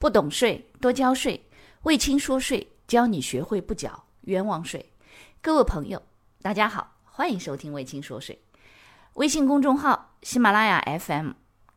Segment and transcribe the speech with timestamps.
[0.00, 1.44] 不懂税，多交税。
[1.82, 4.94] 魏青说税，教你学会不缴冤枉税。
[5.42, 6.02] 各位朋友，
[6.40, 8.40] 大家好，欢迎收听魏青说税。
[9.16, 11.32] 微信公众号、喜马拉雅 FM、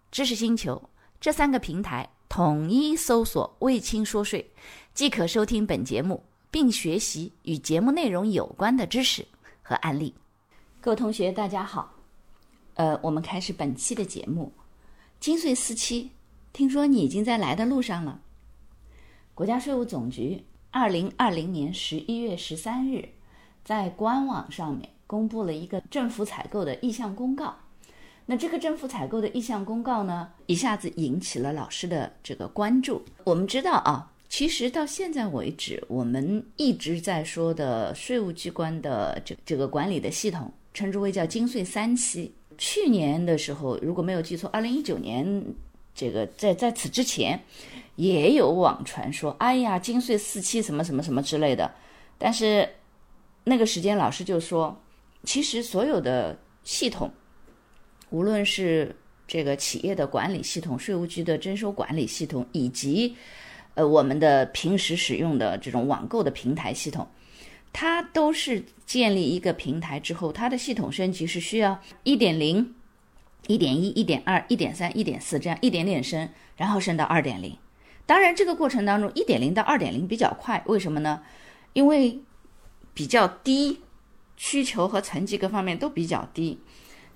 [0.09, 0.89] 知识星球
[1.19, 4.53] 这三个平台统一搜索“魏青说税”，
[4.95, 9.27] 即可收听本节目，并学习与节目内容有关的知识
[9.61, 10.15] 和案例。
[10.79, 11.91] 各位同学，大家好。
[12.75, 14.49] 呃，我们开始本期的节目。
[15.19, 16.11] 金岁四期，
[16.53, 18.21] 听说你已经在来的路上了。
[19.33, 23.09] 国家税务总局二零二零年十一月十三日
[23.65, 27.55] 在官网上面公布了一个政府采购的意向公告。
[28.27, 33.01] 那这个政府采购的意向公告呢，一下子引起了老师的这个关注。
[33.23, 42.31] 我们知道啊，其实到现在为止，我们一直在说的税务机关的这这个管理的系统，称之为叫金税三期。
[42.59, 45.43] 去年的时候，如果没有记错，二零一九年
[45.95, 47.39] 这个在在此之前，
[47.95, 51.71] 也有网传说，哎呀，金税四期什么什么什么之类的。
[52.17, 52.67] 但是
[53.43, 54.81] 那个时间，老师就说，
[55.23, 57.11] 其实所有的系统，
[58.09, 58.95] 无论是
[59.27, 63.15] 这个企业的管理系统、税务局的征收管理系统，以及
[63.75, 67.07] 呃我们的平时使用的这种网购的平台系统。
[67.71, 72.75] 它都是建立一个平台之后，它的系统升级是需要一点零、
[73.47, 77.57] 一点一、一点二、一点三、一点四这样一点点升，然后升到二点零。
[78.05, 81.21] 当然，这个过程当中，一点零到二点零比较快，为什么呢？
[81.73, 82.19] 因为
[82.93, 83.81] 比较低，
[84.35, 86.59] 需求和层级各方面都比较低。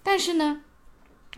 [0.04, 0.62] 但是呢？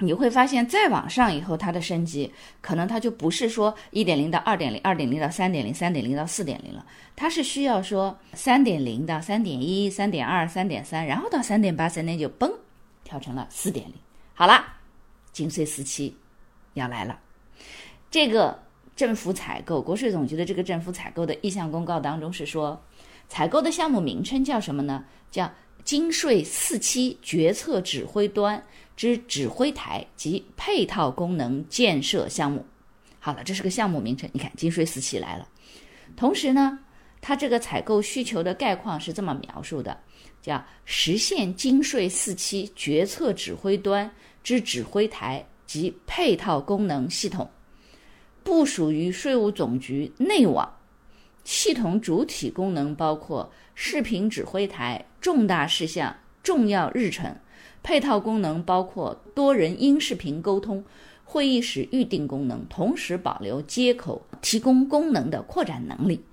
[0.01, 2.31] 你会发现，再往上以后，它的升级
[2.61, 6.85] 可能它就不是说一点零到二点零，二点零到三点零，三点零到四点零了，
[7.17, 12.49] 它是需要说三点零到三点一、三点二、三点三，然后到三点八、三点九，嘣，
[13.03, 13.95] 跳成了四点零。
[14.33, 14.63] 好了，
[15.39, 16.13] 金税四期
[16.73, 17.17] 要来了。
[18.11, 18.59] 这个
[18.93, 22.83] 政府采购，国税总局的这个政府采购的意向公告当中是说，
[23.29, 25.05] 采购的项目名称叫什么呢？
[25.31, 25.49] 叫
[25.85, 28.61] 金税四期决策指挥端。
[28.97, 32.65] 之指挥台及配套功能建设项目，
[33.17, 34.29] 好了，这是个项目名称。
[34.33, 35.47] 你看，金税四期来了。
[36.17, 36.77] 同时呢，
[37.21, 39.97] 它这个采购需求的概况是这么描述的：
[40.41, 44.11] 叫实现金税四期决策指挥端
[44.43, 47.49] 之指挥台及配套功能系统，
[48.43, 50.75] 部署于税务总局内网。
[51.43, 57.35] 系统主体功能包括视频指挥台、重大事项、重要日程。
[57.81, 60.83] 配套功能包括多人音视频沟通、
[61.23, 66.23] 会议室预订功能，同时保留接口提供功能的扩展能力。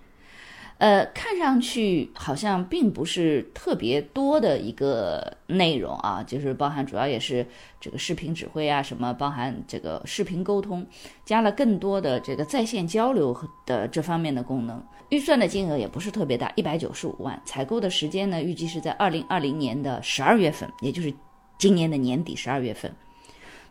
[0.79, 7.47] 呃，看上去好像并不是特别多的一个内容啊，就是包含主要也是
[7.81, 10.87] 这个视频指挥啊，什么包含这个视频沟通，
[11.25, 14.85] 加了更多的这个在线交流的这方面的功能。
[15.09, 17.41] 预算的金额也不是特别大，一百九十五万。
[17.45, 21.13] 采购的时间呢，预计是在二零二零年的十二月份，也就是。
[21.59, 22.95] 今年的年底十二月份，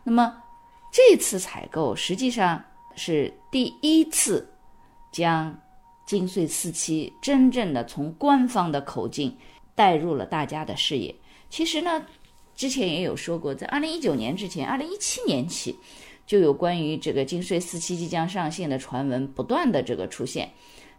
[0.02, 0.42] 那么
[0.90, 2.60] 这次采购实际上
[2.96, 4.44] 是第一次
[5.12, 5.56] 将
[6.06, 9.36] 金税四期真正的从官方的口径
[9.74, 11.14] 带入了大家的视野。
[11.50, 12.06] 其实呢，
[12.54, 15.76] 之前也有说过，在二零一九年之前，二零一七年起
[16.26, 20.50] 就有关于这个金税四期即将上线的传闻不断的这个出现，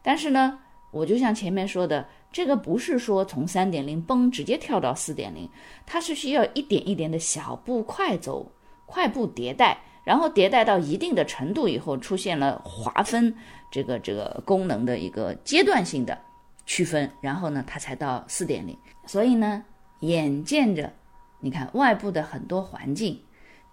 [0.03, 0.59] 但是呢，
[0.91, 2.07] 我就像前面说的。
[2.29, 5.49] 这个不是说从三点零嘣直接跳到四点零，
[5.85, 8.51] 它是需要一点一点的小步快走、
[8.85, 13.35] 快步迭代，然后迭代到一定的程度以后，出现了划分
[13.69, 16.17] 这个这个功能的一个阶段性的
[16.65, 18.77] 区分，然后呢，它才到四点零。
[19.05, 19.65] 所以呢，
[19.99, 20.93] 眼见着，
[21.41, 23.19] 你看外部的很多环境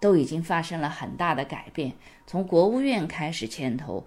[0.01, 1.93] 都已经发生了很大的改变，
[2.27, 4.05] 从国务院开始牵头，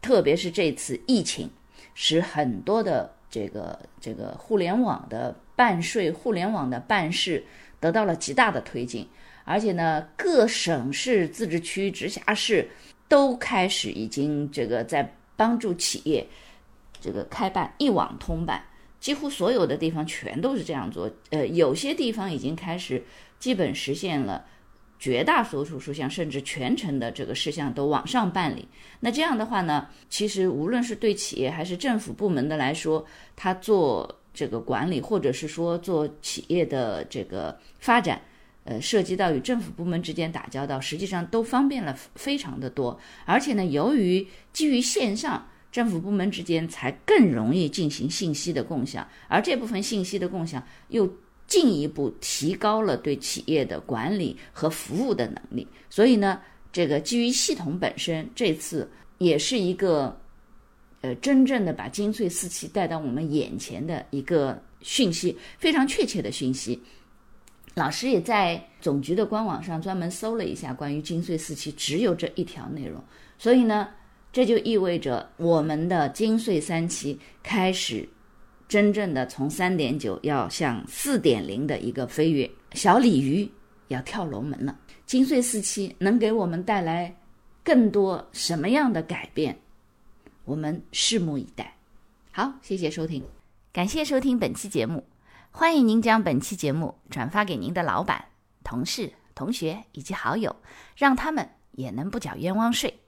[0.00, 1.50] 特别是这次疫情，
[1.92, 3.12] 使很多的。
[3.30, 7.44] 这个这个互联网的办税、互联网的办事
[7.80, 9.08] 得到了极大的推进，
[9.44, 12.68] 而且呢，各省市自治区、直辖市
[13.08, 16.26] 都开始已经这个在帮助企业
[17.00, 18.64] 这个开办一网通办，
[18.98, 21.10] 几乎所有的地方全都是这样做。
[21.30, 23.02] 呃，有些地方已经开始
[23.38, 24.46] 基本实现了。
[24.96, 28.66] 绝大多数事项，甚至全程的这个事项都网上办理。
[29.00, 33.04] 那这样的话呢，其实无论是对企业还是政府部门的来说，
[33.36, 38.18] 他做这个管理，或者是说做企业的这个发展，
[38.64, 42.98] 呃，涉及到与政府部门之间打交道，实际上都方便了非常的多。
[43.24, 51.08] 而且呢，由于基于线上，政府部门之间才更容易进行信息的共享，而这部分信息的共享又。
[51.46, 56.40] 进一步提高了对企业的管理和服务的能力，所以呢，
[56.72, 60.18] 这个基于系统本身，这次也是一个
[61.02, 66.80] 呃，真正的把精粹四期带到我们眼前的一个讯息，非常确切的讯息。
[67.74, 73.02] 老师也在总局的官网上专门搜了一下关于金税四期，只有这一条内容。
[73.36, 73.88] 所以呢，
[74.32, 78.08] 这就意味着我们的金税三期开始
[78.68, 83.50] 真正的从三点九要向四点零的一个飞跃，小鲤鱼
[83.88, 84.78] 要跳龙门了。
[85.04, 87.14] 金税四期能给我们带来
[87.62, 89.58] 更多什么样的改变？
[90.44, 91.74] 我们拭目以待。
[92.30, 93.22] 好，谢谢收听，
[93.72, 95.02] 感谢收听本期节目。
[95.56, 98.24] 欢迎您将本期节目转发给您的老板、
[98.64, 100.56] 同事、同学以及好友，
[100.96, 103.02] 让他们也能不缴冤枉税。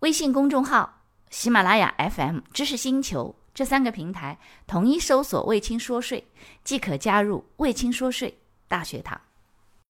[0.00, 4.36] 微信公众号、喜马拉雅 FM、知识星球这三个平台
[4.66, 6.32] 统一搜索“卫青说税”，
[6.64, 9.20] 即可加入“卫青说税”大学堂。